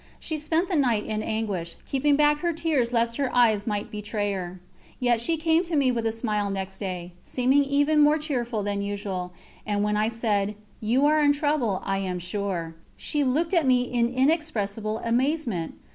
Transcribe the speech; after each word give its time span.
She 0.19 0.39
spent 0.39 0.67
the 0.67 0.75
night 0.75 1.05
in 1.05 1.21
anguish, 1.21 1.75
keeping 1.85 2.15
back 2.15 2.39
her 2.39 2.53
tears 2.53 2.91
lest 2.91 3.17
her 3.17 3.29
eyes 3.35 3.67
might 3.67 3.91
betray 3.91 4.31
her. 4.33 4.59
Yet 4.99 5.21
she 5.21 5.37
came 5.37 5.63
to 5.65 5.75
me 5.75 5.91
with 5.91 6.07
a 6.07 6.11
smile 6.11 6.49
next 6.49 6.79
day, 6.79 7.11
seeming 7.21 7.63
even 7.65 7.99
more 7.99 8.17
cheerful 8.17 8.63
than 8.63 8.81
usual, 8.81 9.31
and 9.63 9.83
when 9.83 9.97
I 9.97 10.09
said: 10.09 10.55
"You 10.79 11.05
are 11.05 11.21
in 11.21 11.33
trouble, 11.33 11.83
I 11.85 11.99
am 11.99 12.17
sure," 12.17 12.73
she 12.97 13.23
looked 13.23 13.53
at 13.53 13.67
me 13.67 13.83
in 13.83 14.09
inexpressible 14.09 14.97
amazement. 15.03 15.75